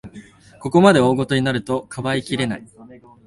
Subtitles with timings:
[0.59, 2.65] ここまで大ごとになると、かばいきれない